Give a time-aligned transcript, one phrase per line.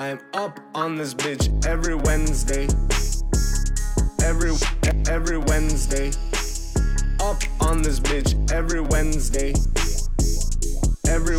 [0.00, 2.66] I'm up on this bitch every Wednesday.
[4.24, 4.52] Every
[5.10, 6.08] every Wednesday.
[7.20, 9.52] Up on this bitch every Wednesday.
[11.06, 11.36] Every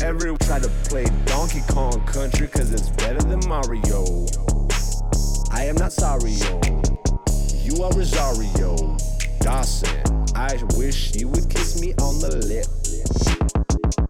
[0.00, 4.26] every try to play Donkey Kong Country cause it's better than Mario.
[5.52, 6.62] I am not sorry, yo.
[7.60, 8.96] You are Rosario
[9.40, 10.24] Dawson.
[10.34, 12.68] I wish you would kiss me on the lip.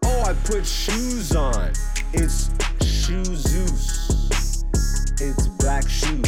[0.05, 1.73] Oh, I put shoes on.
[2.13, 2.49] It's
[2.89, 4.65] shoe Zeus.
[5.21, 6.23] It's black shoe.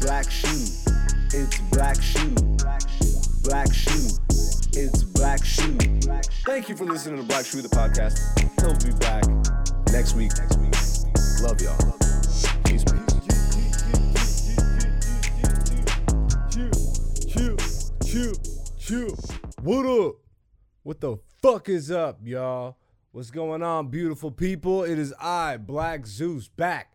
[0.00, 0.66] Black shoe.
[1.34, 2.34] It's black shoe.
[3.42, 4.08] Black shoe.
[4.72, 5.76] It's black shoe.
[6.46, 8.18] Thank you for listening to Black Shoe the podcast.
[8.60, 9.24] He'll be back
[9.92, 10.32] next week.
[10.38, 10.74] Next week.
[11.42, 11.98] Love y'all.
[12.64, 12.84] Peace.
[19.68, 20.14] What up?
[20.82, 22.76] What the fuck is up, y'all?
[23.18, 24.84] What's going on, beautiful people?
[24.84, 26.92] It is I, Black Zeus, back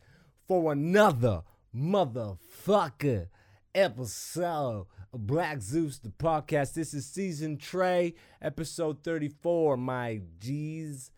[0.47, 1.41] for another
[1.75, 3.27] motherfucker
[3.75, 6.75] episode of Black Zeus, the podcast.
[6.75, 9.75] This is season Trey, episode 34.
[9.75, 11.11] My G's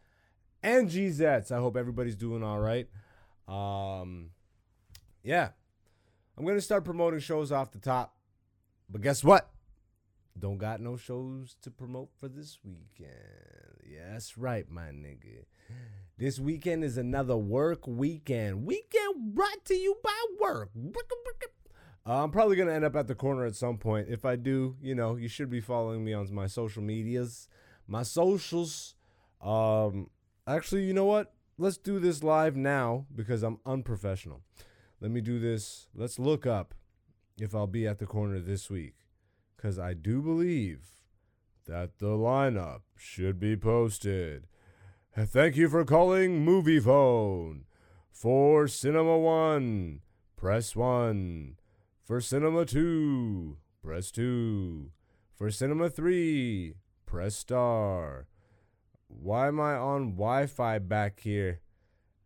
[0.64, 1.52] and Gzettes.
[1.52, 2.90] I hope everybody's doing all right.
[3.48, 4.32] Um,
[5.22, 5.50] yeah,
[6.36, 8.16] I'm gonna start promoting shows off the top.
[8.90, 9.52] But guess what?
[10.38, 13.12] Don't got no shows to promote for this weekend.
[13.90, 15.46] Yeah, that's right, my nigga.
[16.18, 18.66] This weekend is another work weekend.
[18.66, 20.72] Weekend brought to you by work.
[22.08, 24.08] Uh, I'm probably going to end up at the corner at some point.
[24.10, 27.48] If I do, you know, you should be following me on my social medias,
[27.88, 28.96] my socials.
[29.42, 30.10] Um,
[30.46, 31.34] actually, you know what?
[31.58, 34.42] Let's do this live now because I'm unprofessional.
[35.00, 35.88] Let me do this.
[35.96, 36.74] Let's look up
[37.40, 38.96] if I'll be at the corner this week.
[39.66, 40.92] Because I do believe
[41.66, 44.46] that the lineup should be posted.
[45.18, 47.66] Thank you for calling Movie Phone.
[48.12, 50.02] For Cinema 1,
[50.36, 51.56] press 1.
[52.04, 54.92] For Cinema 2, press 2.
[55.34, 56.76] For Cinema 3,
[57.08, 58.28] press star.
[59.08, 61.62] Why am I on Wi Fi back here?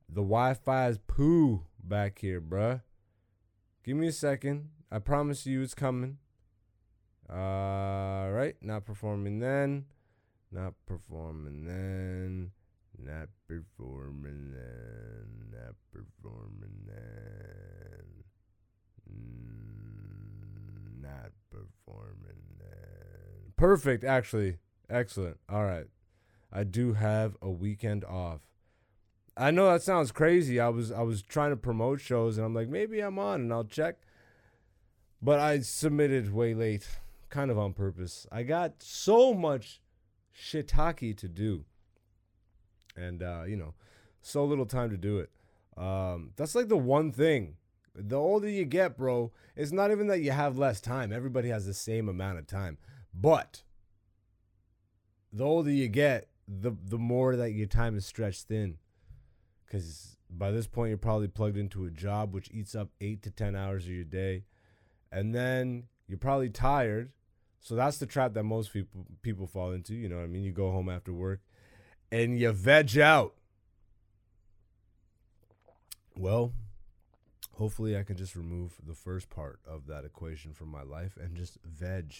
[0.09, 2.81] The Wi Fi is poo back here, bruh.
[3.85, 4.71] Give me a second.
[4.91, 6.17] I promise you it's coming.
[7.31, 9.85] All right, not performing then.
[10.51, 12.51] Not performing then.
[12.97, 15.51] Not performing then.
[15.51, 18.23] Not performing then.
[21.01, 23.53] Not performing then.
[23.56, 24.57] Perfect, actually.
[24.89, 25.38] Excellent.
[25.47, 25.85] All right.
[26.51, 28.41] I do have a weekend off.
[29.38, 30.59] I know that sounds crazy.
[30.59, 33.53] I was I was trying to promote shows and I'm like maybe I'm on and
[33.53, 33.97] I'll check.
[35.22, 36.88] But I submitted way late,
[37.29, 38.28] kind of on purpose.
[38.31, 39.81] I got so much
[40.35, 41.66] shiitake to do.
[42.95, 43.73] And uh, you know,
[44.22, 45.29] so little time to do it.
[45.78, 47.56] Um, that's like the one thing.
[47.95, 51.12] The older you get, bro, it's not even that you have less time.
[51.12, 52.78] Everybody has the same amount of time.
[53.13, 53.63] But
[55.34, 58.78] the older you get, the the more that your time is stretched thin.
[59.72, 63.31] Cause by this point you're probably plugged into a job which eats up eight to
[63.31, 64.44] ten hours of your day.
[65.12, 67.12] And then you're probably tired.
[67.61, 69.93] So that's the trap that most people people fall into.
[69.93, 70.43] You know what I mean?
[70.43, 71.41] You go home after work
[72.11, 73.33] and you veg out.
[76.15, 76.53] Well,
[77.53, 81.35] hopefully I can just remove the first part of that equation from my life and
[81.35, 82.13] just veg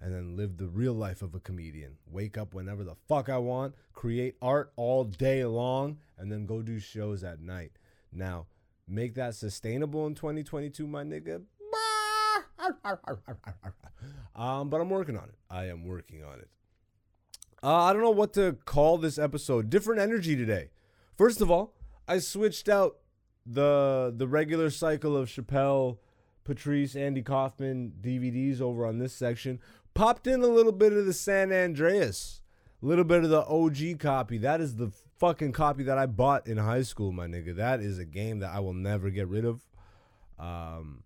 [0.00, 1.96] and then live the real life of a comedian.
[2.10, 6.60] Wake up whenever the fuck I want, create art all day long, and then go
[6.60, 7.72] do shows at night.
[8.12, 8.46] Now,
[8.86, 11.42] make that sustainable in 2022, my nigga.
[14.36, 15.34] Um, but I'm working on it.
[15.50, 16.50] I am working on it.
[17.62, 19.70] Uh, I don't know what to call this episode.
[19.70, 20.68] Different energy today.
[21.16, 21.74] First of all,
[22.06, 22.98] I switched out
[23.46, 25.98] the the regular cycle of Chappelle,
[26.44, 29.58] Patrice, Andy Kaufman DVDs over on this section.
[29.94, 32.42] Popped in a little bit of the San Andreas,
[32.82, 34.36] a little bit of the OG copy.
[34.36, 37.56] That is the fucking copy that I bought in high school, my nigga.
[37.56, 39.62] That is a game that I will never get rid of.
[40.38, 41.04] Um,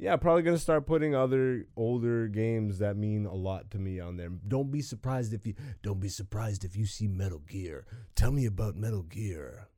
[0.00, 4.16] yeah, probably gonna start putting other older games that mean a lot to me on
[4.16, 4.30] there.
[4.30, 7.84] Don't be surprised if you don't be surprised if you see Metal Gear.
[8.14, 9.68] Tell me about Metal Gear.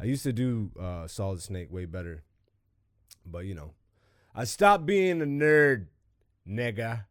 [0.00, 2.24] I used to do uh, Solid Snake way better,
[3.26, 3.74] but you know,
[4.34, 5.88] I stopped being a nerd,
[6.48, 7.04] nigga.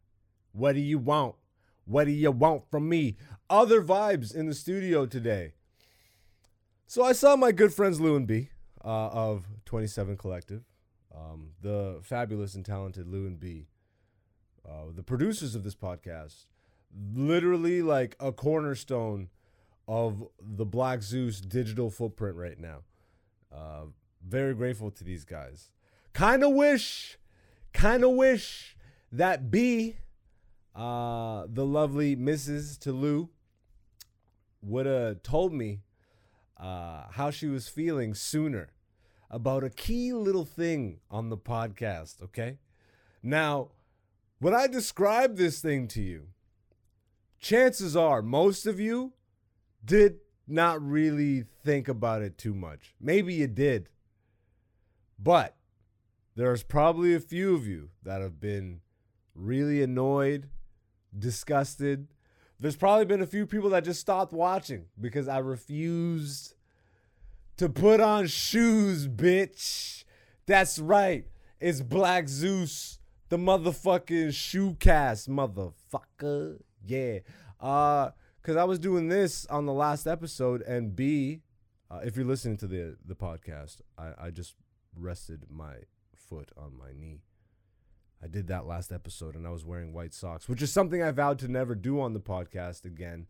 [0.50, 1.36] What do you want?
[1.84, 3.18] What do you want from me?
[3.48, 5.52] Other vibes in the studio today.
[6.88, 8.50] So I saw my good friends Lou and B
[8.84, 10.64] uh, of 27 Collective,
[11.14, 13.66] um, the fabulous and talented Lou and B,
[14.68, 16.46] uh, the producers of this podcast,
[17.14, 19.28] literally like a cornerstone
[19.88, 22.78] of the Black Zeus digital footprint right now.
[23.52, 23.86] Uh,
[24.26, 25.70] very grateful to these guys.
[26.12, 27.18] Kind of wish,
[27.72, 28.76] kind of wish
[29.10, 29.96] that B,
[30.74, 32.78] uh, the lovely Mrs.
[32.78, 33.28] Toulouse,
[34.62, 35.80] would have told me
[36.58, 38.70] uh, how she was feeling sooner
[39.32, 42.58] about a key little thing on the podcast, okay?
[43.22, 43.70] Now,
[44.38, 46.28] when I describe this thing to you,
[47.40, 49.14] chances are most of you
[49.84, 52.94] did not really think about it too much.
[53.00, 53.88] Maybe you did.
[55.18, 55.56] But
[56.36, 58.80] there's probably a few of you that have been
[59.34, 60.50] really annoyed,
[61.16, 62.08] disgusted.
[62.60, 66.54] There's probably been a few people that just stopped watching because I refused
[67.56, 70.04] to put on shoes, bitch.
[70.46, 71.26] That's right.
[71.60, 76.60] It's Black Zeus, the motherfucking shoe cast, motherfucker.
[76.84, 77.18] Yeah.
[77.60, 78.10] Uh,
[78.42, 81.42] cause I was doing this on the last episode, and B,
[81.90, 84.56] uh, if you're listening to the the podcast, I, I just
[84.96, 85.74] rested my
[86.16, 87.20] foot on my knee.
[88.22, 91.10] I did that last episode, and I was wearing white socks, which is something I
[91.10, 93.26] vowed to never do on the podcast again.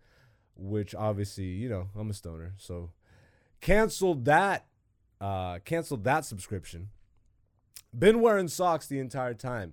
[0.54, 2.90] Which obviously, you know, I'm a stoner, so
[3.62, 4.66] canceled that.
[5.18, 6.90] Uh, canceled that subscription.
[7.96, 9.72] Been wearing socks the entire time,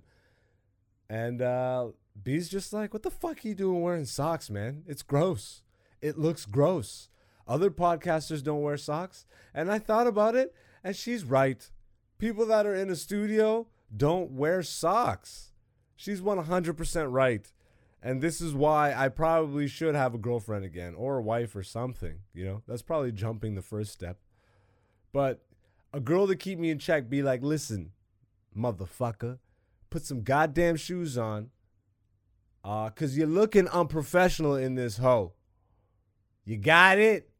[1.08, 1.88] and uh,
[2.22, 4.84] B's just like, what the fuck are you doing wearing socks, man?
[4.86, 5.62] It's gross.
[6.00, 7.08] It looks gross.
[7.48, 9.26] Other podcasters don't wear socks.
[9.52, 10.54] And I thought about it,
[10.84, 11.68] and she's right.
[12.18, 15.52] People that are in a studio don't wear socks.
[15.96, 17.50] She's 100% right.
[18.02, 21.62] And this is why I probably should have a girlfriend again or a wife or
[21.62, 22.20] something.
[22.32, 24.18] You know, that's probably jumping the first step.
[25.12, 25.42] But
[25.92, 27.92] a girl to keep me in check be like, listen,
[28.56, 29.38] motherfucker,
[29.90, 31.50] put some goddamn shoes on
[32.62, 35.32] uh, cause you're looking unprofessional in this hoe.
[36.44, 37.30] You got it?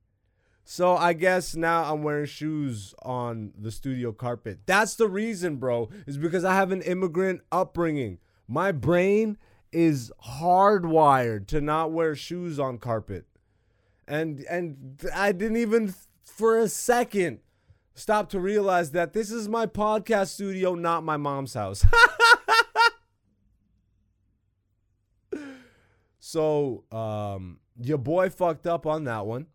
[0.65, 4.61] So I guess now I'm wearing shoes on the studio carpet.
[4.67, 8.19] That's the reason, bro, is because I have an immigrant upbringing.
[8.47, 9.37] My brain
[9.73, 13.27] is hardwired to not wear shoes on carpet.
[14.09, 15.95] And and I didn't even
[16.25, 17.41] for a second
[17.95, 21.85] stop to realize that this is my podcast studio, not my mom's house.
[26.31, 29.47] So um, your boy fucked up on that one.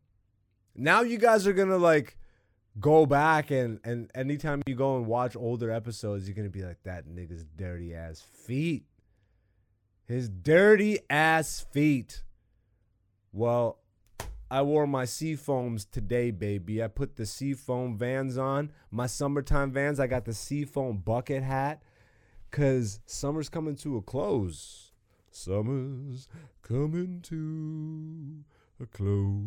[0.75, 2.17] Now you guys are gonna like
[2.81, 6.83] go back and and anytime you go and watch older episodes, you're gonna be like
[6.83, 8.83] that nigga's dirty ass feet.
[10.07, 12.23] His dirty ass feet.
[13.33, 13.79] Well,
[14.51, 16.83] I wore my Seafoams today, baby.
[16.83, 18.71] I put the Seafoam vans on.
[18.91, 19.99] My summertime vans.
[19.99, 21.81] I got the Seafoam bucket hat.
[22.51, 24.93] Cause summer's coming to a close.
[25.31, 26.27] Summer's
[26.61, 28.45] coming to
[28.81, 29.41] a close.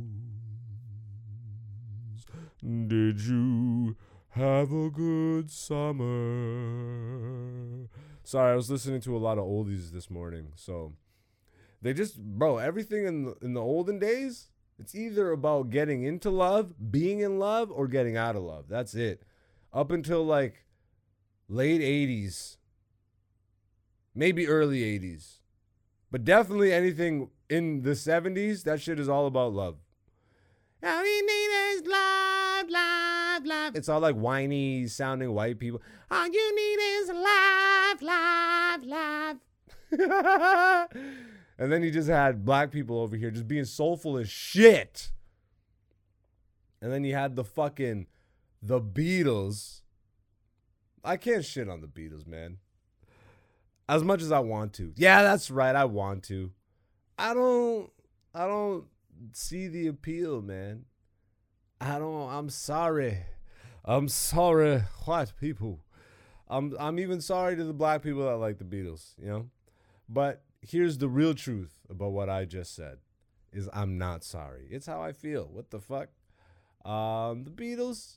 [2.60, 3.96] Did you
[4.30, 7.07] have a good summer?
[8.28, 10.48] Sorry, I was listening to a lot of oldies this morning.
[10.54, 10.92] So
[11.80, 14.48] they just, bro, everything in the, in the olden days,
[14.78, 18.66] it's either about getting into love, being in love, or getting out of love.
[18.68, 19.22] That's it.
[19.72, 20.66] Up until like
[21.48, 22.58] late 80s,
[24.14, 25.38] maybe early 80s.
[26.10, 29.76] But definitely anything in the 70s, that shit is all about love.
[30.84, 33.76] All we need is love, love, love.
[33.76, 35.82] It's all like whiny sounding white people.
[36.10, 39.36] All you need is love, love, love.
[41.58, 45.10] and then you just had black people over here just being soulful as shit.
[46.80, 48.06] And then you had the fucking
[48.62, 49.82] the Beatles.
[51.04, 52.58] I can't shit on the Beatles, man
[53.88, 54.92] as much as I want to.
[54.96, 55.74] Yeah, that's right.
[55.74, 56.50] I want to.
[57.18, 57.90] I don't.
[58.34, 58.84] I don't
[59.32, 60.84] see the appeal, man.
[61.80, 62.30] I don't.
[62.30, 63.18] I'm sorry.
[63.84, 65.80] I'm sorry, white people.
[66.48, 66.74] I'm.
[66.78, 69.14] I'm even sorry to the black people that like the Beatles.
[69.20, 69.46] You know,
[70.08, 72.98] but here's the real truth about what I just said:
[73.52, 74.66] is I'm not sorry.
[74.70, 75.48] It's how I feel.
[75.52, 76.08] What the fuck?
[76.84, 78.16] Um, the Beatles,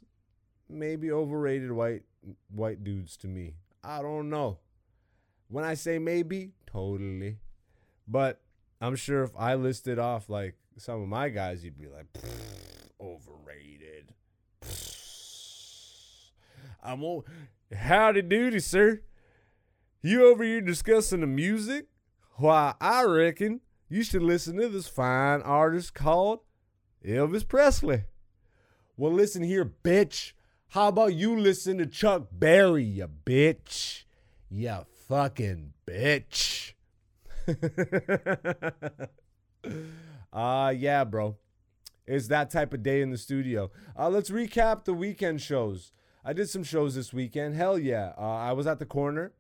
[0.70, 2.03] maybe overrated white
[2.50, 3.56] white dudes to me.
[3.84, 4.60] I don't know.
[5.48, 7.38] When I say maybe, totally.
[8.08, 8.41] But
[8.80, 12.08] I'm sure if I listed off like some of my guys, you'd be like,
[13.01, 14.13] overrated.
[16.84, 17.25] I'm all
[17.75, 19.01] howdy doody, sir.
[20.01, 21.88] You over here discussing the music?
[22.38, 26.39] Why, I reckon you should listen to this fine artist called
[27.05, 28.05] Elvis Presley.
[28.98, 30.34] Well, listen here, bitch.
[30.70, 34.05] How about you listen to Chuck Berry, you bitch?
[34.50, 36.74] You fucking bitch.
[40.31, 41.38] uh yeah, bro.
[42.12, 43.72] It's that type of day in the studio.
[43.98, 45.94] Uh, let's recap the weekend shows.
[46.25, 47.56] I did some shows this weekend.
[47.56, 48.12] Hell yeah!
[48.18, 49.32] Uh, I was at the corner,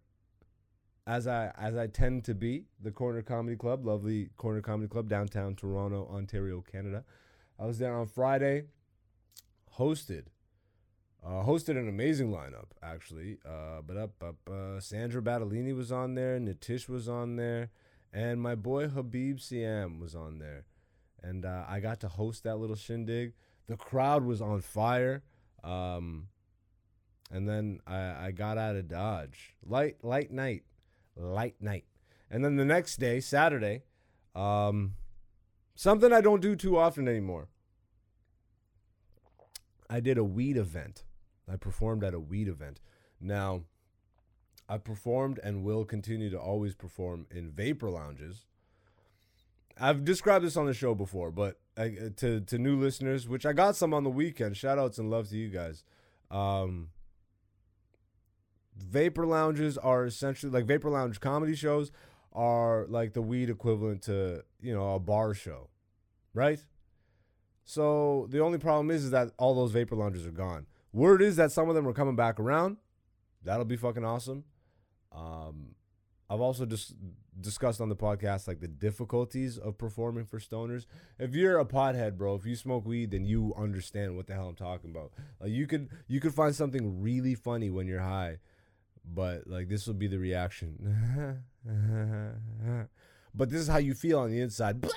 [1.05, 2.67] as I as I tend to be.
[2.81, 7.03] The Corner Comedy Club, lovely Corner Comedy Club, downtown Toronto, Ontario, Canada.
[7.59, 8.63] I was there on Friday.
[9.77, 10.27] Hosted,
[11.25, 13.37] uh, hosted an amazing lineup actually.
[13.45, 17.69] Uh, but up up, uh, Sandra Battellini was on there, Natish was on there,
[18.13, 20.65] and my boy Habib Siam was on there,
[21.23, 23.33] and uh, I got to host that little shindig.
[23.67, 25.23] The crowd was on fire.
[25.63, 26.27] Um,
[27.31, 29.55] and then I, I got out of Dodge.
[29.65, 30.63] Light light night,
[31.15, 31.85] light night.
[32.29, 33.83] And then the next day, Saturday,
[34.35, 34.93] um,
[35.75, 37.47] something I don't do too often anymore.
[39.89, 41.03] I did a weed event.
[41.51, 42.79] I performed at a weed event.
[43.19, 43.63] Now,
[44.69, 48.45] I performed and will continue to always perform in vapor lounges.
[49.79, 53.53] I've described this on the show before, but I, to to new listeners, which I
[53.53, 54.57] got some on the weekend.
[54.57, 55.83] Shout outs and love to you guys.
[56.29, 56.89] Um,
[58.77, 61.91] vapor lounges are essentially like vapor lounge comedy shows
[62.33, 65.69] are like the weed equivalent to you know a bar show,
[66.33, 66.63] right?
[67.63, 70.65] So the only problem is, is that all those vapor lounges are gone.
[70.93, 72.77] Word is that some of them are coming back around.
[73.43, 74.43] That'll be fucking awesome.
[75.11, 75.75] Um,
[76.31, 76.93] I've also just
[77.41, 80.85] discussed on the podcast like the difficulties of performing for stoners.
[81.19, 84.47] If you're a pothead, bro, if you smoke weed, then you understand what the hell
[84.47, 85.11] I'm talking about.
[85.41, 88.37] Like you could you could find something really funny when you're high,
[89.03, 91.43] but like this will be the reaction.
[93.35, 94.79] but this is how you feel on the inside.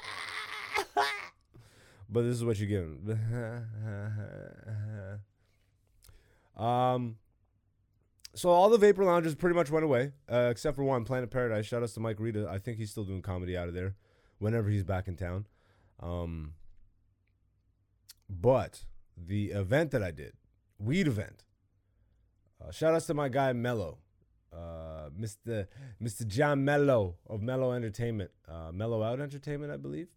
[2.08, 3.18] but this is what you're getting.
[6.64, 7.16] um,
[8.34, 11.66] so all the vapor lounges pretty much went away, uh, except for one, Planet Paradise.
[11.66, 12.48] Shout out to Mike Rita.
[12.50, 13.94] I think he's still doing comedy out of there,
[14.38, 15.46] whenever he's back in town.
[16.00, 16.54] Um,
[18.28, 18.84] but
[19.16, 20.32] the event that I did,
[20.78, 21.44] weed event.
[22.60, 23.98] Uh, shout outs to my guy Mello,
[24.52, 25.66] uh, Mr.
[26.02, 26.26] Mr.
[26.26, 30.08] John Mello of Mello Entertainment, uh, Mellow Out Entertainment, I believe.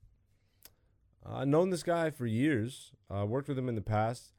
[1.26, 2.92] Uh, I've known this guy for years.
[3.10, 4.34] I worked with him in the past.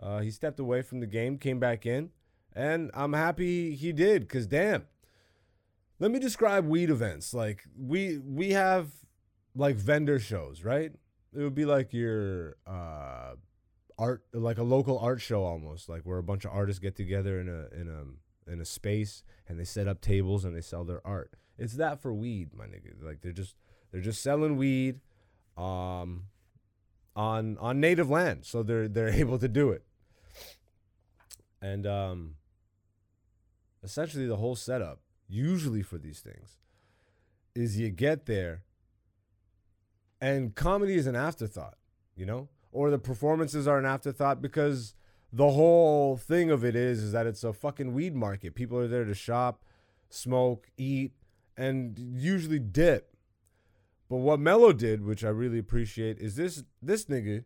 [0.00, 2.10] Uh, he stepped away from the game, came back in,
[2.58, 4.28] and I'm happy he did.
[4.28, 4.84] Cause damn,
[6.00, 7.32] let me describe weed events.
[7.32, 8.90] Like we we have
[9.54, 10.92] like vendor shows, right?
[11.32, 13.34] It would be like your uh,
[13.96, 17.40] art, like a local art show almost, like where a bunch of artists get together
[17.40, 20.84] in a in a in a space and they set up tables and they sell
[20.84, 21.34] their art.
[21.58, 23.00] It's that for weed, my nigga.
[23.00, 23.54] Like they're just
[23.92, 24.98] they're just selling weed
[25.56, 26.24] um,
[27.14, 29.84] on on native land, so they're they're able to do it.
[31.60, 32.34] And um,
[33.82, 36.58] essentially, the whole setup, usually for these things,
[37.54, 38.62] is you get there,
[40.20, 41.76] and comedy is an afterthought,
[42.16, 44.94] you know, or the performances are an afterthought because
[45.32, 48.54] the whole thing of it is is that it's a fucking weed market.
[48.54, 49.62] People are there to shop,
[50.08, 51.12] smoke, eat,
[51.56, 53.14] and usually dip.
[54.08, 57.44] But what Mello did, which I really appreciate, is this this nigga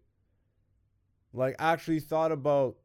[1.33, 2.77] like actually thought about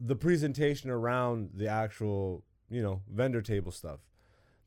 [0.00, 4.00] the presentation around the actual, you know, vendor table stuff.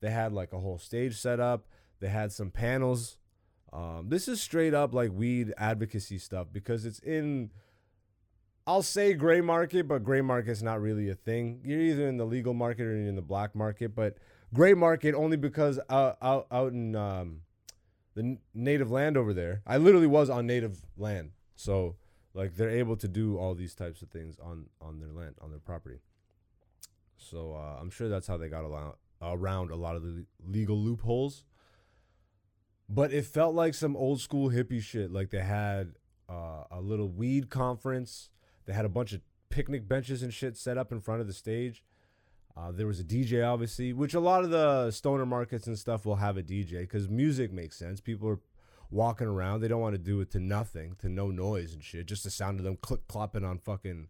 [0.02, 1.68] They had like a whole stage set up.
[2.00, 3.18] They had some panels.
[3.72, 7.52] Um, this is straight up like weed advocacy stuff because it's in
[8.68, 11.62] I'll say gray market, but gray market's not really a thing.
[11.64, 14.18] You're either in the legal market or you're in the black market, but
[14.54, 17.42] gray market only because out out, out in um,
[18.14, 19.62] the native land over there.
[19.66, 21.96] I literally was on native land, so
[22.34, 25.50] like they're able to do all these types of things on on their land, on
[25.52, 26.00] their property.
[27.18, 30.78] So uh, I'm sure that's how they got allow- around a lot of the legal
[30.78, 31.44] loopholes.
[32.90, 35.12] But it felt like some old school hippie shit.
[35.12, 35.94] Like they had
[36.28, 38.30] uh, a little weed conference.
[38.66, 41.34] They had a bunch of picnic benches and shit set up in front of the
[41.34, 41.84] stage.
[42.56, 46.06] Uh, there was a DJ, obviously, which a lot of the stoner markets and stuff
[46.06, 48.02] will have a DJ because music makes sense.
[48.02, 48.40] People are
[48.91, 52.05] walking around; they don't want to do it to nothing, to no noise and shit,
[52.05, 54.07] just the sound of them click clopping on fucking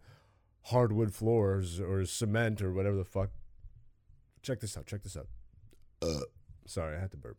[0.65, 3.29] hardwood floors or cement or whatever the fuck.
[4.41, 4.85] Check this out.
[4.85, 5.27] Check this out.
[6.01, 6.21] Uh,
[6.65, 7.37] sorry, I had to burp.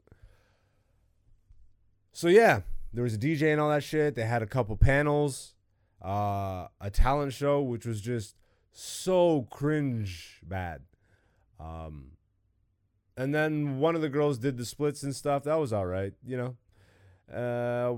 [2.13, 2.61] So yeah,
[2.93, 4.15] there was a DJ and all that shit.
[4.15, 5.55] They had a couple panels,
[6.05, 8.37] uh, a talent show, which was just
[8.71, 10.83] so cringe bad.
[11.59, 12.13] Um,
[13.17, 15.45] and then one of the girls did the splits and stuff.
[15.45, 16.57] That was all right, you know.
[17.33, 17.95] Uh,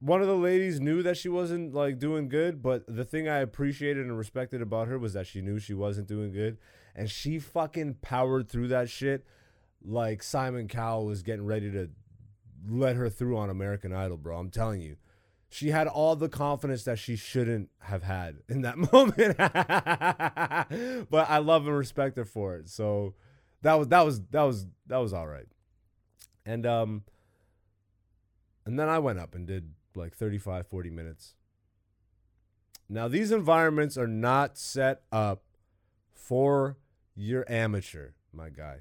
[0.00, 3.38] one of the ladies knew that she wasn't like doing good, but the thing I
[3.38, 6.58] appreciated and respected about her was that she knew she wasn't doing good,
[6.94, 9.26] and she fucking powered through that shit
[9.82, 11.90] like Simon Cowell was getting ready to
[12.68, 14.38] let her through on American Idol, bro.
[14.38, 14.96] I'm telling you,
[15.48, 19.36] she had all the confidence that she shouldn't have had in that moment.
[21.10, 22.68] but I love and respect her for it.
[22.68, 23.14] So
[23.62, 25.48] that was that was that was that was all right.
[26.46, 27.02] And um
[28.64, 31.34] and then I went up and did like 35 40 minutes.
[32.88, 35.42] Now these environments are not set up
[36.12, 36.76] for
[37.14, 38.78] your amateur, my guy.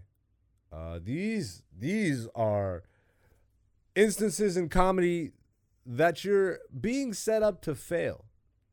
[0.72, 2.84] Uh these these are
[3.96, 5.32] instances in comedy
[5.86, 8.26] that you're being set up to fail,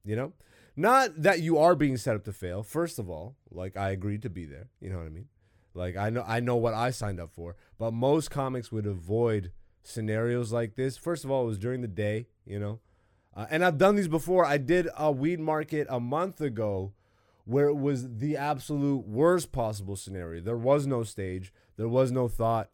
[0.04, 0.32] you know?
[0.78, 2.62] Not that you are being set up to fail.
[2.62, 5.28] First of all, like I agreed to be there, you know what I mean?
[5.72, 9.52] Like I know I know what I signed up for, but most comics would avoid
[9.86, 10.96] scenarios like this.
[10.96, 12.80] First of all, it was during the day, you know.
[13.34, 14.44] Uh, and I've done these before.
[14.44, 16.92] I did a weed market a month ago
[17.44, 20.40] where it was the absolute worst possible scenario.
[20.40, 22.70] There was no stage, there was no thought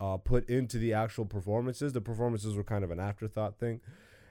[0.00, 1.92] uh, put into the actual performances.
[1.92, 3.80] The performances were kind of an afterthought thing.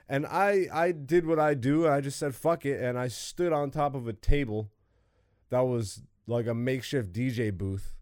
[0.09, 1.87] And I I did what I do.
[1.87, 4.71] I just said fuck it, and I stood on top of a table
[5.51, 7.93] that was like a makeshift DJ booth.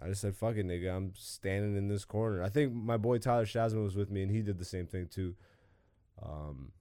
[0.00, 0.94] I just said fuck it, nigga.
[0.94, 2.42] I'm standing in this corner.
[2.42, 5.08] I think my boy Tyler Shazman was with me, and he did the same thing
[5.08, 5.34] too.
[6.22, 6.72] Um,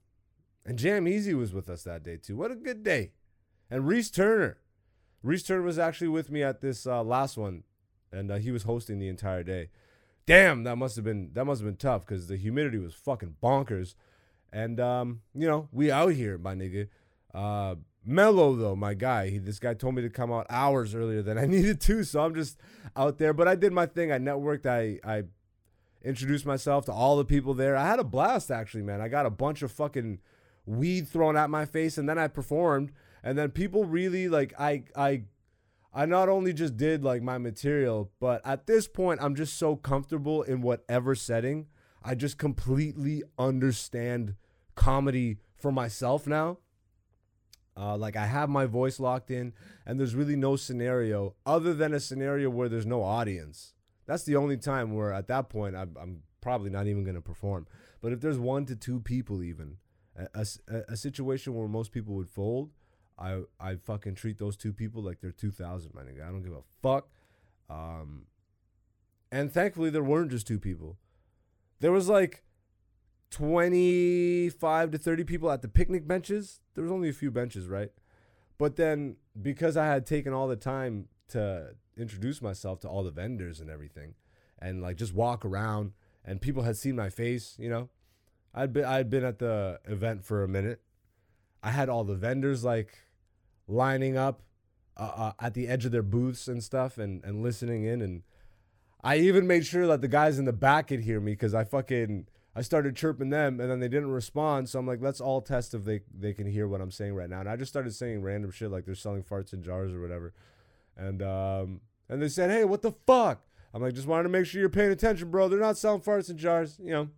[0.66, 2.36] and Jam Easy was with us that day too.
[2.36, 3.12] What a good day.
[3.70, 4.58] And Reese Turner,
[5.24, 7.64] Reese Turner was actually with me at this uh, last one,
[8.12, 9.70] and uh, he was hosting the entire day
[10.28, 13.38] damn, that must have been that must have been tough because the humidity was fucking
[13.42, 13.96] bonkers.
[14.54, 16.90] And um, you know, we out here, my nigga.
[17.34, 17.76] Uh
[18.08, 19.30] Mello though, my guy.
[19.30, 22.24] He, this guy told me to come out hours earlier than I needed to, so
[22.24, 22.58] I'm just
[22.96, 23.34] out there.
[23.34, 24.12] But I did my thing.
[24.12, 24.66] I networked.
[24.66, 25.24] I I
[26.04, 27.76] introduced myself to all the people there.
[27.76, 29.02] I had a blast actually, man.
[29.02, 30.20] I got a bunch of fucking
[30.66, 32.94] weed thrown at my face, and then I performed.
[33.24, 35.24] And then people really like I I
[35.94, 39.76] I not only just did like my material, but at this point, I'm just so
[39.76, 41.68] comfortable in whatever setting.
[42.04, 44.36] I just completely understand
[44.76, 46.60] comedy for myself now.
[47.78, 49.54] Uh, like I have my voice locked in,
[49.86, 53.74] and there's really no scenario other than a scenario where there's no audience.
[54.08, 57.68] That's the only time where at that point I'm, I'm probably not even gonna perform.
[58.02, 59.78] But if there's one to two people, even
[60.16, 62.72] a, a, a situation where most people would fold,
[63.20, 66.28] I I fucking treat those two people like they're 2000, my nigga.
[66.28, 67.10] I don't give a fuck.
[67.70, 68.26] Um,
[69.32, 70.98] and thankfully there weren't just two people.
[71.80, 72.44] There was like
[73.32, 76.62] 25 to 30 people at the picnic benches.
[76.76, 77.92] There was only a few benches, right?
[78.58, 83.12] But then because I had taken all the time to introduce myself to all the
[83.12, 84.16] vendors and everything
[84.60, 85.94] and like just walk around
[86.26, 87.90] and people had seen my face, you know.
[88.54, 90.82] I'd been I'd been at the event for a minute.
[91.62, 92.98] I had all the vendors like
[93.68, 94.42] lining up
[94.96, 98.02] uh, uh, at the edge of their booths and stuff and, and listening in.
[98.02, 98.24] And
[99.04, 101.66] I even made sure that the guys in the back could hear me because I
[101.66, 104.68] fucking I started chirping them and then they didn't respond.
[104.68, 107.30] So I'm like, let's all test if they they can hear what I'm saying right
[107.30, 107.40] now.
[107.40, 110.34] And I just started saying random shit like they're selling farts in jars or whatever.
[110.98, 113.44] And um and they said, hey, what the fuck?
[113.76, 115.50] I'm like, just wanted to make sure you're paying attention, bro.
[115.50, 117.10] They're not selling farts in jars, you know.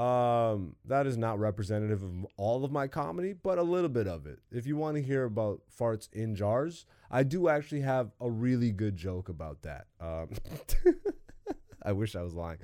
[0.00, 4.26] Um, that is not representative of all of my comedy, but a little bit of
[4.26, 4.38] it.
[4.50, 8.72] If you want to hear about farts in jars, I do actually have a really
[8.72, 9.86] good joke about that.
[10.00, 10.30] Um,
[11.82, 12.58] I wish I was lying.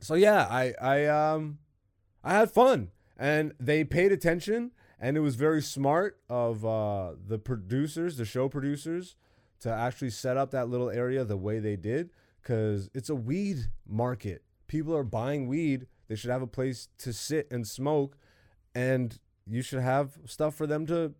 [0.00, 1.58] So yeah, I I um
[2.22, 7.38] I had fun and they paid attention and it was very smart of uh, the
[7.38, 9.14] producers, the show producers,
[9.60, 12.10] to actually set up that little area the way they did
[12.42, 15.86] because it's a weed market people are buying weed.
[16.06, 18.16] They should have a place to sit and smoke,
[18.74, 21.14] and you should have stuff for them to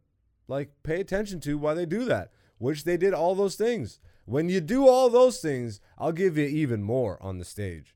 [0.46, 2.30] like pay attention to while they do that.
[2.58, 3.98] Which they did all those things.
[4.24, 7.94] When you do all those things, I'll give you even more on the stage.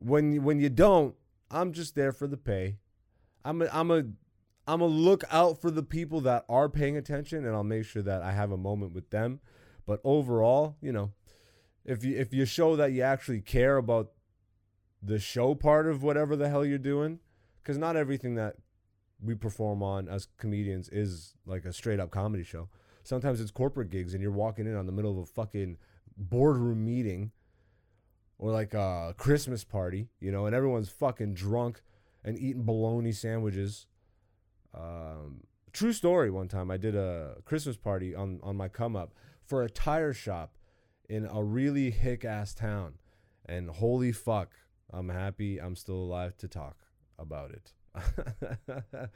[0.00, 1.14] When when you don't,
[1.50, 2.76] I'm just there for the pay.
[3.44, 4.04] I'm a, I'm a
[4.66, 8.02] I'm a look out for the people that are paying attention, and I'll make sure
[8.02, 9.40] that I have a moment with them.
[9.86, 11.12] But overall, you know,
[11.84, 14.12] if you if you show that you actually care about
[15.02, 17.18] the show part of whatever the hell you're doing
[17.62, 18.56] because not everything that
[19.22, 22.68] we perform on as comedians is like a straight up comedy show
[23.02, 25.76] sometimes it's corporate gigs and you're walking in on the middle of a fucking
[26.16, 27.30] boardroom meeting
[28.40, 31.80] or like a christmas party you know and everyone's fucking drunk
[32.24, 33.86] and eating bologna sandwiches
[34.74, 39.14] um, true story one time i did a christmas party on, on my come up
[39.44, 40.56] for a tire shop
[41.08, 42.94] in a really hick ass town
[43.46, 44.54] and holy fuck
[44.92, 46.76] I'm happy I'm still alive to talk
[47.18, 47.72] about it.
[48.94, 49.06] uh,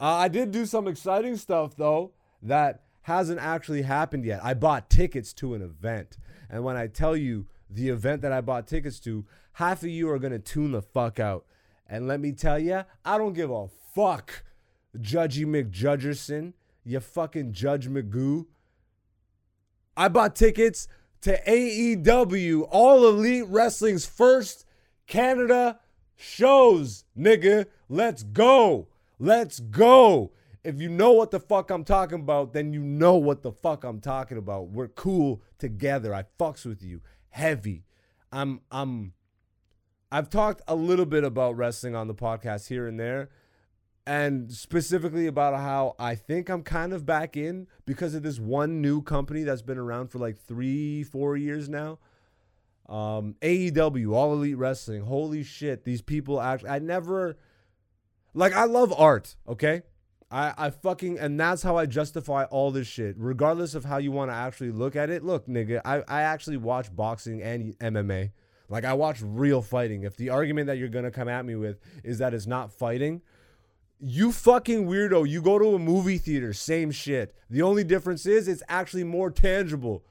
[0.00, 4.40] I did do some exciting stuff though that hasn't actually happened yet.
[4.44, 6.18] I bought tickets to an event.
[6.50, 10.08] And when I tell you the event that I bought tickets to, half of you
[10.10, 11.44] are to tune the fuck out.
[11.86, 14.42] And let me tell you, I don't give a fuck,
[14.96, 16.52] Judgy McJudgerson,
[16.84, 18.46] you fucking Judge McGoo.
[19.96, 20.88] I bought tickets
[21.22, 24.64] to AEW, All Elite Wrestling's first
[25.06, 25.80] Canada
[26.16, 27.66] shows, nigga.
[27.88, 28.88] Let's go.
[29.18, 30.32] Let's go.
[30.62, 33.84] If you know what the fuck I'm talking about, then you know what the fuck
[33.84, 34.68] I'm talking about.
[34.68, 36.14] We're cool together.
[36.14, 37.84] I fucks with you heavy.
[38.32, 39.12] I'm I'm
[40.10, 43.30] I've talked a little bit about wrestling on the podcast here and there
[44.06, 48.80] and specifically about how I think I'm kind of back in because of this one
[48.80, 51.98] new company that's been around for like 3 4 years now.
[52.88, 55.02] Um AEW, All Elite Wrestling.
[55.02, 57.36] Holy shit, these people actually I never
[58.34, 59.82] like I love art, okay?
[60.30, 63.16] I, I fucking and that's how I justify all this shit.
[63.18, 65.24] Regardless of how you want to actually look at it.
[65.24, 68.32] Look, nigga, I, I actually watch boxing and MMA.
[68.68, 70.02] Like I watch real fighting.
[70.02, 73.22] If the argument that you're gonna come at me with is that it's not fighting,
[73.98, 75.26] you fucking weirdo.
[75.26, 77.34] You go to a movie theater, same shit.
[77.48, 80.04] The only difference is it's actually more tangible.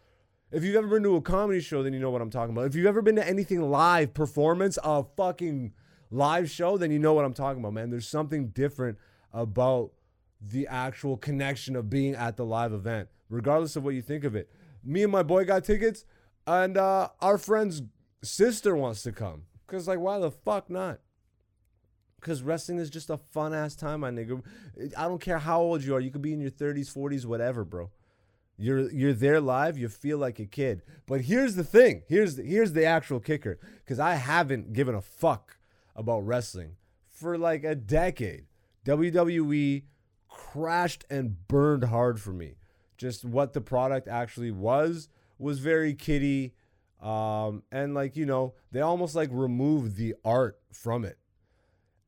[0.51, 2.67] If you've ever been to a comedy show, then you know what I'm talking about.
[2.67, 5.73] If you've ever been to anything live, performance, a fucking
[6.09, 7.89] live show, then you know what I'm talking about, man.
[7.89, 8.97] There's something different
[9.33, 9.91] about
[10.41, 14.35] the actual connection of being at the live event, regardless of what you think of
[14.35, 14.49] it.
[14.83, 16.05] Me and my boy got tickets,
[16.45, 17.81] and uh, our friend's
[18.23, 19.43] sister wants to come.
[19.67, 20.99] Cause like, why the fuck not?
[22.21, 24.41] Cause wrestling is just a fun ass time, my nigga.
[24.97, 25.99] I don't care how old you are.
[25.99, 27.91] You could be in your 30s, 40s, whatever, bro.
[28.57, 29.77] You're you're there live.
[29.77, 30.81] You feel like a kid.
[31.05, 32.03] But here's the thing.
[32.07, 33.59] Here's the, here's the actual kicker.
[33.85, 35.57] Cause I haven't given a fuck
[35.95, 36.77] about wrestling
[37.09, 38.45] for like a decade.
[38.85, 39.83] WWE
[40.37, 42.57] crashed and burned hard for me.
[42.95, 46.53] Just what the product actually was was very kiddie.
[47.01, 51.17] Um, and like, you know, they almost like removed the art from it.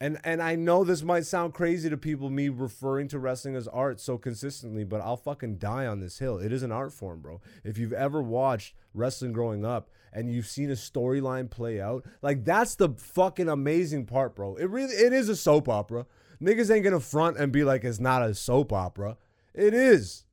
[0.01, 3.67] And and I know this might sound crazy to people, me referring to wrestling as
[3.67, 6.37] art so consistently, but I'll fucking die on this hill.
[6.37, 7.41] It is an art form, bro.
[7.65, 12.45] If you've ever watched wrestling growing up and you've seen a storyline play out, like
[12.45, 14.55] that's the fucking amazing part, bro.
[14.55, 16.05] It really it is a soap opera.
[16.41, 19.17] Niggas ain't gonna front and be like it's not a soap opera.
[19.53, 20.25] It is.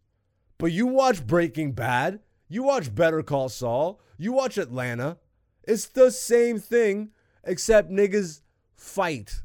[0.58, 5.18] But you watch Breaking Bad, you watch Better Call Saul, you watch Atlanta.
[5.64, 7.10] It's the same thing,
[7.44, 8.40] except niggas
[8.76, 9.42] fight.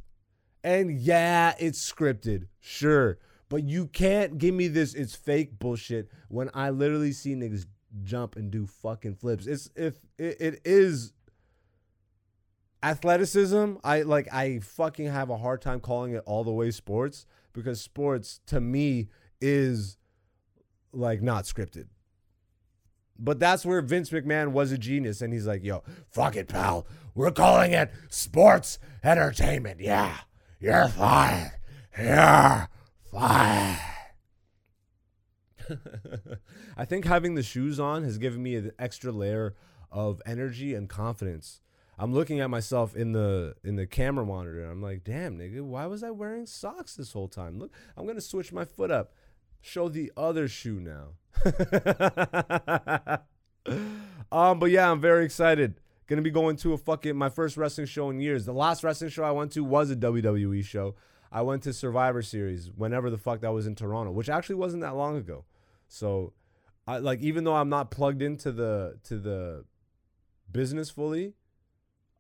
[0.64, 3.18] And yeah, it's scripted, sure.
[3.50, 7.66] But you can't give me this it's fake bullshit when I literally see niggas
[8.04, 9.48] jump and do fucking flips.
[9.48, 11.14] It's if it, it is
[12.84, 13.74] athleticism.
[13.84, 17.82] I like I fucking have a hard time calling it all the way sports because
[17.82, 19.98] sports to me is
[20.92, 21.88] like not scripted.
[23.18, 25.22] But that's where Vince McMahon was a genius.
[25.22, 26.88] And he's like, yo, fuck it, pal.
[27.14, 29.80] We're calling it sports entertainment.
[29.80, 30.18] Yeah,
[30.60, 31.52] you're fine.
[32.00, 32.68] You're
[33.12, 33.78] fine.
[36.78, 39.56] I think having the shoes on has given me an extra layer
[39.92, 41.62] of energy and confidence.
[42.02, 45.86] I'm looking at myself in the in the camera monitor I'm like, damn, nigga, why
[45.86, 47.60] was I wearing socks this whole time?
[47.60, 49.14] Look, I'm gonna switch my foot up.
[49.62, 51.10] Show the other shoe now.
[54.32, 55.80] um, but yeah, I'm very excited.
[56.08, 58.46] Gonna be going to a fucking my first wrestling show in years.
[58.46, 60.96] The last wrestling show I went to was a WWE show.
[61.32, 64.82] I went to Survivor Series whenever the fuck that was in Toronto, which actually wasn't
[64.82, 65.46] that long ago.
[65.88, 66.34] So,
[66.88, 69.66] I like even though I'm not plugged into the to the
[70.52, 71.36] business fully,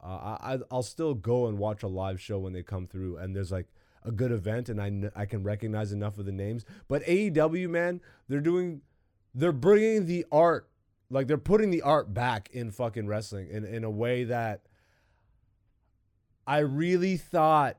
[0.03, 3.35] uh, I I'll still go and watch a live show when they come through, and
[3.35, 3.67] there's like
[4.03, 6.65] a good event, and I I can recognize enough of the names.
[6.87, 8.81] But AEW man, they're doing,
[9.33, 10.69] they're bringing the art,
[11.09, 14.61] like they're putting the art back in fucking wrestling in in a way that
[16.47, 17.77] I really thought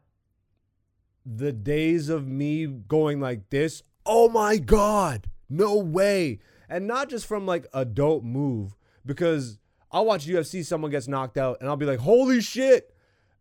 [1.26, 7.26] the days of me going like this, oh my god, no way, and not just
[7.26, 9.58] from like a dope move because
[9.92, 12.94] I'll watch UFC, someone gets knocked out, and I'll be like, holy shit.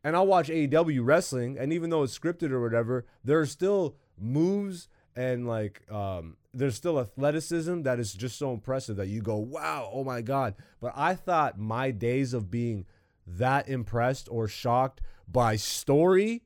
[0.03, 3.95] And I'll watch AEW wrestling, and even though it's scripted or whatever, there are still
[4.17, 9.35] moves and like um, there's still athleticism that is just so impressive that you go,
[9.35, 10.55] wow, oh my God.
[10.79, 12.85] But I thought my days of being
[13.27, 16.43] that impressed or shocked by story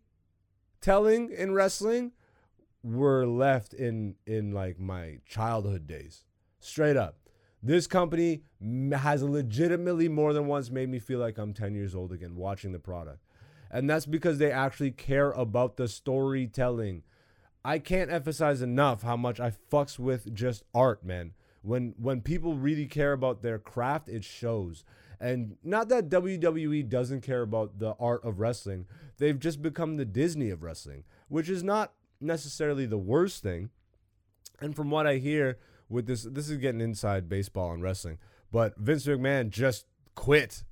[0.82, 2.12] telling in wrestling
[2.84, 6.24] were left in in like my childhood days.
[6.60, 7.18] Straight up.
[7.66, 8.44] This company
[8.94, 12.74] has legitimately more than once made me feel like I'm 10 years old again watching
[12.74, 13.26] the product.
[13.72, 17.02] And that's because they actually care about the storytelling.
[17.66, 21.34] I can't emphasize enough how much I fucks with just art, man.
[21.64, 24.84] When when people really care about their craft, it shows.
[25.20, 28.86] And not that WWE doesn't care about the art of wrestling.
[29.18, 33.72] They've just become the Disney of wrestling, which is not necessarily the worst thing.
[34.62, 35.58] And from what I hear
[35.90, 38.18] with this this is getting inside baseball and wrestling,
[38.52, 40.64] but Vince McMahon just quit.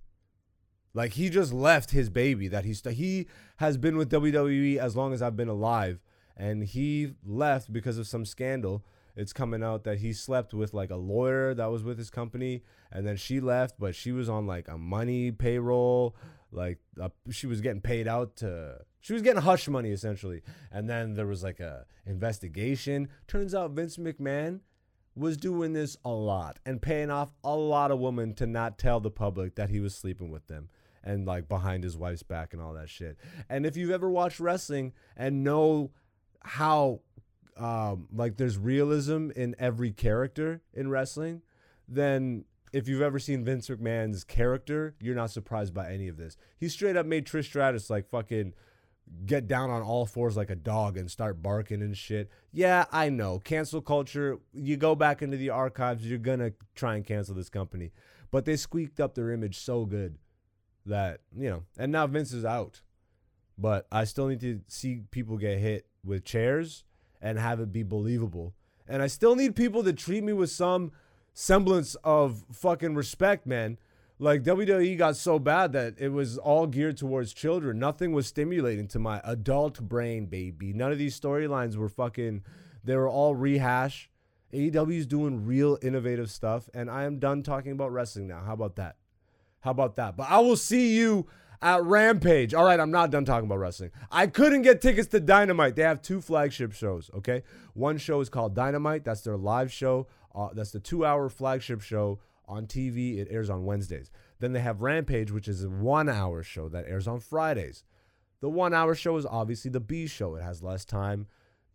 [0.94, 5.14] Like he just left his baby that he's he has been with WWE as long
[5.14, 6.00] as I've been alive
[6.36, 8.84] and he left because of some scandal.
[9.16, 12.64] It's coming out that he slept with like a lawyer that was with his company,
[12.92, 16.16] and then she left, but she was on like a money payroll,
[16.52, 20.90] like uh, she was getting paid out to, she was getting hush money essentially, and
[20.90, 23.08] then there was like a investigation.
[23.28, 24.62] Turns out Vince McMahon
[25.16, 29.00] was doing this a lot and paying off a lot of women to not tell
[29.00, 30.70] the public that he was sleeping with them
[31.04, 33.18] and like behind his wife's back and all that shit.
[33.50, 35.92] And if you've ever watched wrestling and know
[36.42, 37.02] how
[37.58, 41.42] um, like there's realism in every character in wrestling,
[41.88, 46.36] then if you've ever seen Vince McMahon's character, you're not surprised by any of this.
[46.58, 48.54] He straight up made Trish Stratus like fucking
[49.26, 52.30] get down on all fours like a dog and start barking and shit.
[52.52, 53.40] Yeah, I know.
[53.40, 57.50] Cancel culture, you go back into the archives, you're going to try and cancel this
[57.50, 57.92] company.
[58.32, 60.18] But they squeaked up their image so good
[60.86, 62.82] that, you know, and now Vince is out.
[63.58, 66.84] But I still need to see people get hit with chairs
[67.22, 68.54] and have it be believable.
[68.88, 70.92] And I still need people to treat me with some
[71.34, 73.78] semblance of fucking respect, man.
[74.24, 77.78] Like WWE got so bad that it was all geared towards children.
[77.78, 80.72] Nothing was stimulating to my adult brain, baby.
[80.72, 82.42] None of these storylines were fucking
[82.86, 84.10] they were all rehash.
[84.54, 88.40] AEW is doing real innovative stuff and I am done talking about wrestling now.
[88.46, 88.96] How about that?
[89.60, 90.16] How about that?
[90.16, 91.28] But I will see you
[91.62, 92.54] at Rampage.
[92.54, 93.92] All right, I'm not done talking about wrestling.
[94.10, 95.76] I couldn't get tickets to Dynamite.
[95.76, 97.44] They have two flagship shows, okay?
[97.74, 99.04] One show is called Dynamite.
[99.04, 100.08] That's their live show.
[100.34, 103.18] Uh, that's the two hour flagship show on TV.
[103.18, 104.12] It airs on Wednesdays.
[104.40, 107.84] Then they have Rampage, which is a one hour show that airs on Fridays.
[108.42, 111.28] The one hour show is obviously the B show, it has less time.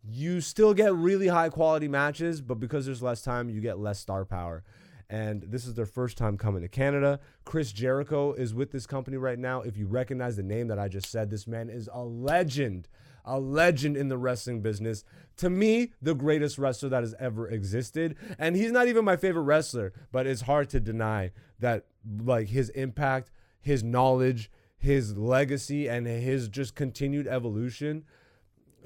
[0.05, 3.99] You still get really high quality matches, but because there's less time, you get less
[3.99, 4.63] star power
[5.11, 7.21] and this is their first time coming to Canada.
[7.45, 9.63] Chris Jericho is with this company right now.
[9.63, 12.89] If you recognize the name that I just said, this man is a legend,
[13.29, 15.05] a legend in the wrestling business.
[15.37, 18.17] To me, the greatest wrestler that has ever existed.
[18.39, 21.87] And he's not even my favorite wrestler, but it's hard to deny that
[22.25, 28.05] like his impact, his knowledge, his legacy and his just continued evolution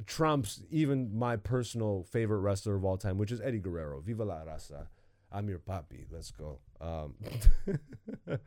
[0.07, 4.00] trumps even my personal favorite wrestler of all time, which is Eddie Guerrero.
[4.00, 4.87] Viva la raza.
[5.31, 6.07] I'm your puppy.
[6.11, 6.59] Let's go.
[6.81, 7.14] Um,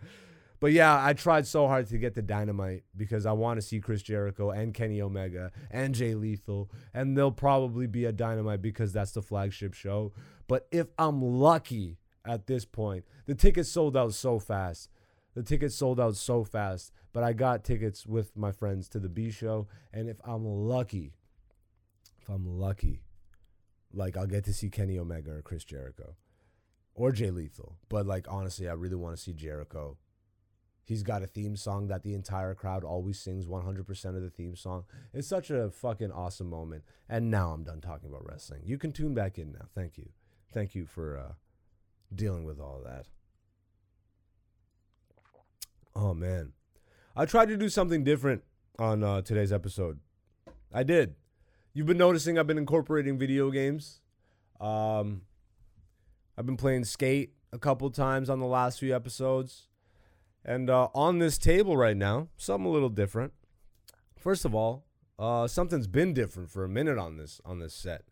[0.60, 3.80] but yeah, I tried so hard to get the Dynamite because I want to see
[3.80, 8.94] Chris Jericho and Kenny Omega and Jay Lethal, and they'll probably be a Dynamite because
[8.94, 10.14] that's the flagship show.
[10.48, 14.90] But if I'm lucky at this point, the tickets sold out so fast.
[15.34, 19.10] The tickets sold out so fast, but I got tickets with my friends to the
[19.10, 21.14] B show, and if I'm lucky,
[22.22, 23.02] if I'm lucky,
[23.94, 26.16] like I'll get to see Kenny Omega or Chris Jericho
[26.94, 27.76] or Jay Lethal.
[27.90, 29.98] But like honestly, I really want to see Jericho.
[30.86, 34.56] He's got a theme song that the entire crowd always sings 100% of the theme
[34.56, 34.84] song.
[35.14, 36.84] It's such a fucking awesome moment.
[37.10, 38.62] And now I'm done talking about wrestling.
[38.64, 39.66] You can tune back in now.
[39.74, 40.10] Thank you.
[40.54, 41.34] Thank you for uh,
[42.14, 43.08] dealing with all that.
[45.96, 46.54] Oh man.
[47.16, 48.44] I tried to do something different
[48.78, 50.00] on uh, today's episode.
[50.72, 51.16] I did.
[51.74, 54.02] You've been noticing I've been incorporating video games.
[54.62, 55.22] Um,
[56.38, 59.68] I've been playing Skate a couple times on the last few episodes.
[60.46, 63.34] And uh, on this table right now, something a little different.
[64.16, 64.86] First of all,
[65.18, 68.04] uh, something's been different for a minute on this on this set,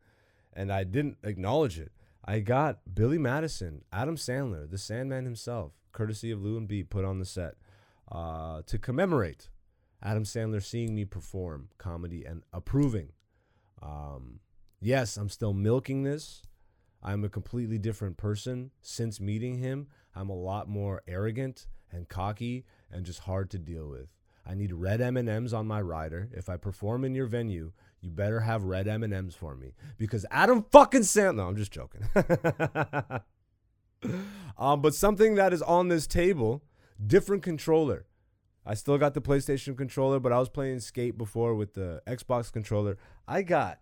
[0.52, 1.92] and I didn't acknowledge it.
[2.26, 7.06] I got Billy Madison, Adam Sandler, the Sandman himself, courtesy of Lou and B, put
[7.06, 7.56] on the set
[8.12, 9.50] uh, to commemorate
[10.02, 13.10] Adam Sandler seeing me perform comedy and approving.
[13.82, 14.40] Um,
[14.80, 16.42] yes, I'm still milking this.
[17.04, 19.88] I'm a completely different person since meeting him.
[20.16, 24.08] I'm a lot more arrogant and cocky and just hard to deal with.
[24.46, 26.30] I need red M&Ms on my rider.
[26.34, 30.66] If I perform in your venue, you better have red M&Ms for me because Adam
[30.72, 31.36] fucking Sandler.
[31.36, 32.02] No, I'm just joking.
[34.58, 36.64] um, but something that is on this table,
[37.06, 38.06] different controller.
[38.66, 42.52] I still got the PlayStation controller, but I was playing Skate before with the Xbox
[42.52, 42.98] controller.
[43.28, 43.80] I got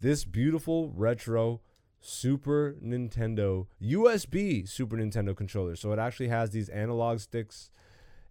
[0.00, 1.60] this beautiful retro
[2.00, 5.76] Super Nintendo USB Super Nintendo controller.
[5.76, 7.70] So it actually has these analog sticks.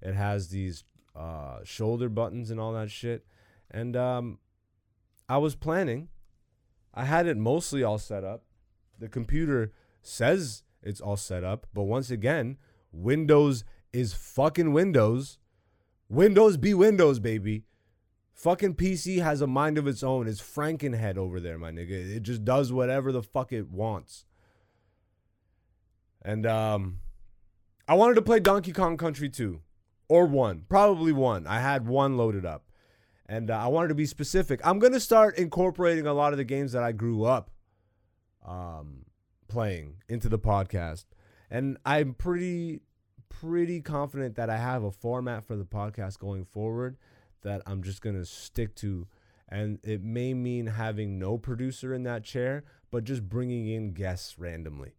[0.01, 0.83] It has these
[1.15, 3.25] uh, shoulder buttons and all that shit.
[3.69, 4.39] And um,
[5.27, 6.09] I was planning.
[6.93, 8.43] I had it mostly all set up.
[8.97, 11.67] The computer says it's all set up.
[11.73, 12.57] But once again,
[12.91, 15.37] Windows is fucking Windows.
[16.09, 17.63] Windows be Windows, baby.
[18.39, 20.25] Fucking PC has a mind of its own.
[20.25, 21.91] It's Frankenhead over there, my nigga.
[21.91, 24.23] It just does whatever the fuck it wants.
[26.21, 26.99] And um
[27.85, 29.59] I wanted to play Donkey Kong Country 2
[30.07, 30.67] or 1.
[30.69, 31.47] Probably 1.
[31.47, 32.63] I had 1 loaded up.
[33.25, 34.61] And uh, I wanted to be specific.
[34.63, 37.51] I'm going to start incorporating a lot of the games that I grew up
[38.47, 39.05] um
[39.49, 41.03] playing into the podcast.
[41.51, 42.83] And I'm pretty
[43.27, 46.95] pretty confident that I have a format for the podcast going forward
[47.41, 49.07] that I'm just going to stick to.
[49.47, 54.37] And it may mean having no producer in that chair, but just bringing in guests
[54.37, 54.93] randomly.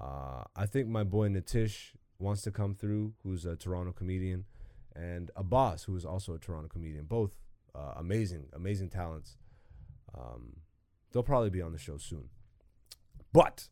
[0.00, 4.44] Uh, I think my boy Natish wants to come through, who's a Toronto comedian,
[4.94, 7.04] and Abbas, who is also a Toronto comedian.
[7.04, 7.36] Both
[7.74, 9.36] uh, amazing, amazing talents.
[10.16, 10.56] Um,
[11.12, 12.28] they'll probably be on the show soon.
[13.32, 13.68] But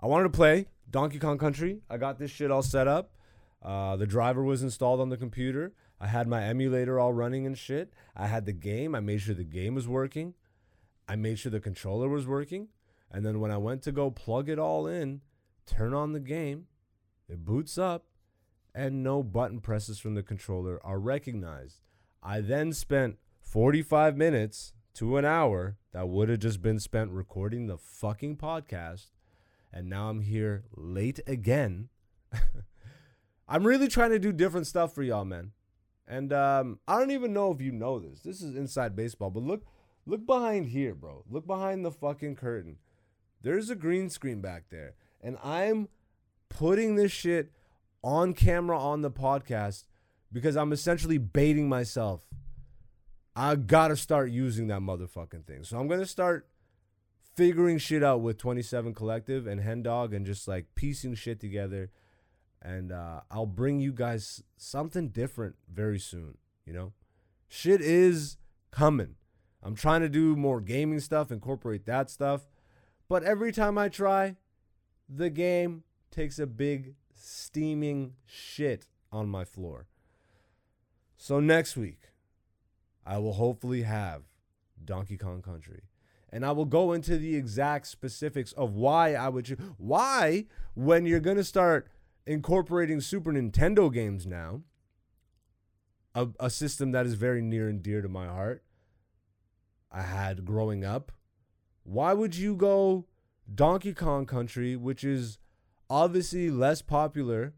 [0.00, 1.80] I wanted to play Donkey Kong Country.
[1.88, 3.12] I got this shit all set up.
[3.62, 5.72] Uh, the driver was installed on the computer.
[6.02, 7.92] I had my emulator all running and shit.
[8.16, 8.92] I had the game.
[8.92, 10.34] I made sure the game was working.
[11.08, 12.70] I made sure the controller was working.
[13.08, 15.20] And then when I went to go plug it all in,
[15.64, 16.66] turn on the game,
[17.28, 18.06] it boots up,
[18.74, 21.82] and no button presses from the controller are recognized.
[22.20, 27.68] I then spent 45 minutes to an hour that would have just been spent recording
[27.68, 29.10] the fucking podcast.
[29.72, 31.90] And now I'm here late again.
[33.48, 35.52] I'm really trying to do different stuff for y'all, man.
[36.12, 38.20] And um, I don't even know if you know this.
[38.20, 39.64] This is inside baseball, but look,
[40.04, 41.24] look behind here, bro.
[41.26, 42.76] Look behind the fucking curtain.
[43.40, 45.88] There's a green screen back there, and I'm
[46.50, 47.50] putting this shit
[48.04, 49.84] on camera on the podcast
[50.30, 52.20] because I'm essentially baiting myself.
[53.34, 55.64] I gotta start using that motherfucking thing.
[55.64, 56.46] So I'm gonna start
[57.34, 61.90] figuring shit out with 27 Collective and Hen Dog and just like piecing shit together
[62.62, 66.38] and uh, I'll bring you guys something different very soon.
[66.64, 66.92] You know,
[67.48, 68.36] shit is
[68.70, 69.16] coming.
[69.62, 72.48] I'm trying to do more gaming stuff, incorporate that stuff,
[73.08, 74.36] but every time I try,
[75.08, 79.86] the game takes a big steaming shit on my floor.
[81.16, 82.10] So next week,
[83.06, 84.22] I will hopefully have
[84.84, 85.82] Donkey Kong Country.
[86.30, 89.58] And I will go into the exact specifics of why I would choose.
[89.76, 91.88] Why, when you're going to start
[92.26, 94.62] incorporating Super Nintendo games now,
[96.14, 98.64] a, a system that is very near and dear to my heart.
[99.90, 101.12] I had growing up.
[101.84, 103.06] Why would you go
[103.52, 105.38] Donkey Kong Country, which is
[105.90, 107.54] obviously less popular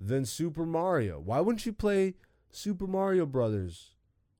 [0.00, 1.18] than Super Mario?
[1.18, 2.14] Why wouldn't you play
[2.50, 3.94] Super Mario Brothers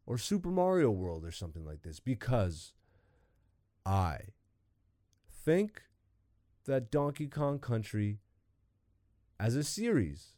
[0.06, 2.00] or Super Mario World or something like this?
[2.00, 2.74] Because
[3.86, 4.18] I
[5.30, 5.82] think
[6.66, 8.18] that Donkey Kong Country
[9.38, 10.34] as a series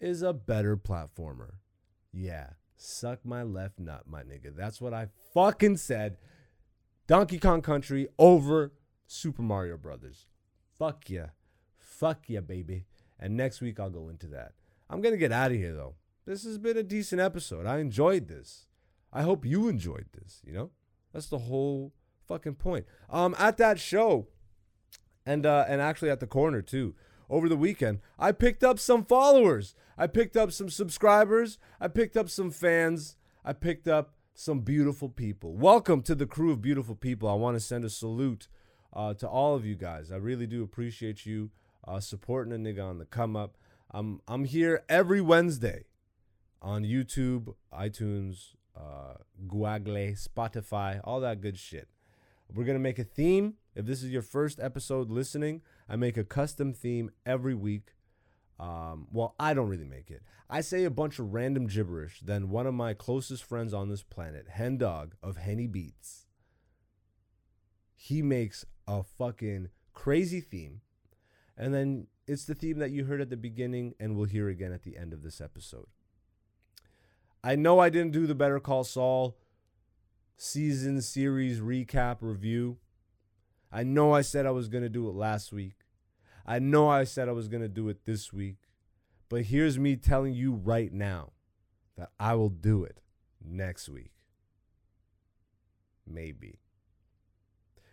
[0.00, 1.56] is a better platformer.
[2.12, 4.54] Yeah, suck my left nut, my nigga.
[4.56, 6.16] That's what I fucking said.
[7.06, 8.72] Donkey Kong Country over
[9.06, 10.26] Super Mario Brothers.
[10.78, 11.30] Fuck yeah.
[11.78, 12.84] Fuck yeah, baby.
[13.18, 14.52] And next week I'll go into that.
[14.90, 15.94] I'm going to get out of here though.
[16.26, 17.66] This has been a decent episode.
[17.66, 18.66] I enjoyed this.
[19.12, 20.70] I hope you enjoyed this, you know?
[21.12, 21.92] That's the whole
[22.26, 22.86] fucking point.
[23.08, 24.26] Um at that show
[25.24, 26.94] and uh and actually at the corner too
[27.28, 28.00] over the weekend.
[28.18, 29.74] I picked up some followers.
[29.98, 31.58] I picked up some subscribers.
[31.80, 33.16] I picked up some fans.
[33.44, 35.54] I picked up some beautiful people.
[35.54, 37.28] Welcome to the crew of beautiful people.
[37.28, 38.48] I want to send a salute
[38.92, 40.10] uh, to all of you guys.
[40.12, 41.50] I really do appreciate you
[41.86, 43.56] uh, supporting a nigga on the come up.
[43.90, 45.84] I'm I'm here every Wednesday
[46.60, 49.14] on YouTube, iTunes, uh,
[49.46, 51.88] Google, Spotify, all that good shit.
[52.52, 53.54] We're gonna make a theme.
[53.74, 57.94] If this is your first episode listening, I make a custom theme every week.
[58.58, 60.22] Um, well, I don't really make it.
[60.48, 62.20] I say a bunch of random gibberish.
[62.20, 66.26] Then one of my closest friends on this planet, Hen Dog of Henny Beats,
[67.94, 70.80] he makes a fucking crazy theme.
[71.56, 74.72] And then it's the theme that you heard at the beginning and we'll hear again
[74.72, 75.86] at the end of this episode.
[77.42, 79.36] I know I didn't do the Better Call Saul
[80.36, 82.78] season series recap review.
[83.72, 85.74] I know I said I was going to do it last week.
[86.46, 88.56] I know I said I was going to do it this week.
[89.28, 91.32] But here's me telling you right now
[91.96, 93.00] that I will do it
[93.44, 94.12] next week.
[96.06, 96.60] Maybe.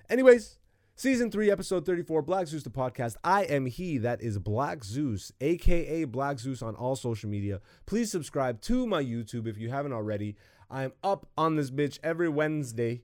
[0.07, 0.59] Anyways,
[0.95, 3.15] season 3, episode 34, Black Zeus, the podcast.
[3.23, 7.61] I am he that is Black Zeus, aka Black Zeus on all social media.
[7.87, 10.35] Please subscribe to my YouTube if you haven't already.
[10.69, 13.01] I'm up on this bitch every Wednesday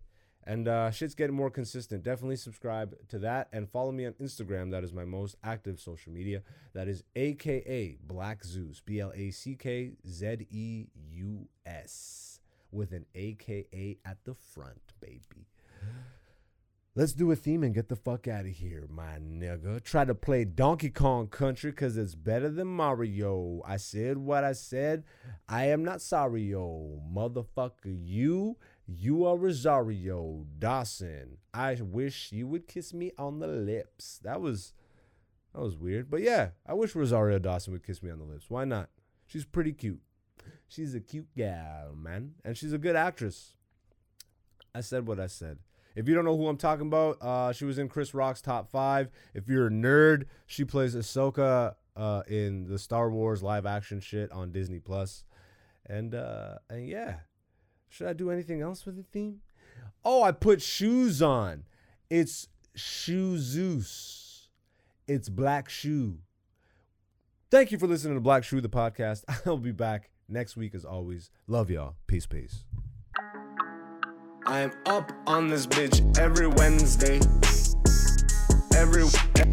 [0.49, 2.01] And uh, shit's getting more consistent.
[2.01, 4.71] Definitely subscribe to that and follow me on Instagram.
[4.71, 6.41] That is my most active social media.
[6.73, 12.39] That is AKA Black Zeus, B L A C K Z E U S,
[12.71, 15.45] with an AKA at the front, baby.
[16.95, 19.83] Let's do a theme and get the fuck out of here, my nigga.
[19.83, 23.61] Try to play Donkey Kong Country because it's better than Mario.
[23.65, 25.03] I said what I said.
[25.47, 26.99] I am not sorry, yo.
[27.13, 28.57] Motherfucker, you,
[28.91, 31.37] you are Rosario Dawson.
[31.53, 34.19] I wish you would kiss me on the lips.
[34.23, 34.73] That was,
[35.53, 36.09] that was weird.
[36.09, 38.49] But yeah, I wish Rosario Dawson would kiss me on the lips.
[38.49, 38.89] Why not?
[39.27, 40.01] She's pretty cute.
[40.67, 42.33] She's a cute gal, man.
[42.43, 43.55] And she's a good actress.
[44.73, 45.59] I said what I said.
[45.95, 48.69] If you don't know who I'm talking about, uh, she was in Chris Rock's top
[48.71, 49.09] five.
[49.33, 54.31] If you're a nerd, she plays Ahsoka uh, in the Star Wars live action shit
[54.31, 55.25] on Disney Plus.
[55.85, 57.15] And uh, and yeah,
[57.89, 59.41] should I do anything else with the theme?
[60.05, 61.63] Oh, I put shoes on.
[62.09, 64.47] It's Shoe Zeus.
[65.07, 66.19] It's Black Shoe.
[67.51, 69.23] Thank you for listening to Black Shoe, the podcast.
[69.45, 71.31] I'll be back next week as always.
[71.47, 71.95] Love y'all.
[72.07, 72.63] Peace, peace.
[74.45, 77.19] I am up on this bitch every Wednesday.
[78.75, 79.03] Every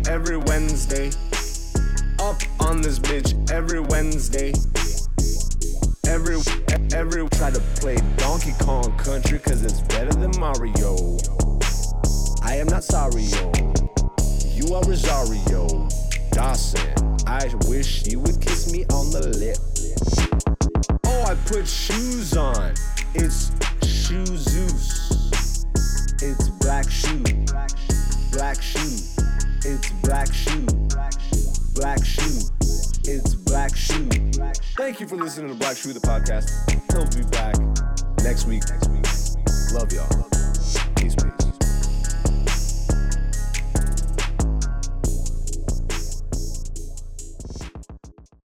[0.08, 1.08] every Wednesday.
[2.18, 4.52] Up on this bitch every Wednesday.
[6.06, 6.36] Every
[6.92, 11.18] every Try to play Donkey Kong Country cause it's better than Mario.
[12.42, 13.52] I am not sorry, yo.
[14.54, 15.88] You are Rosario
[16.30, 16.80] Dawson.
[17.26, 19.58] I wish you would kiss me on the lip.
[21.04, 22.74] Oh, I put shoes on.
[23.14, 23.52] It's
[23.86, 25.66] Shoe Zeus.
[26.22, 27.22] It's black shoe.
[28.32, 28.96] Black shoe.
[29.64, 30.66] It's black shoe.
[31.74, 32.48] Black shoe.
[33.04, 34.08] It's black shoe.
[34.76, 36.50] Thank you for listening to Black Shoe the podcast.
[36.92, 37.56] He'll be back
[38.22, 38.62] next week.
[39.72, 40.28] Love y'all.
[40.96, 41.45] Peace, peace.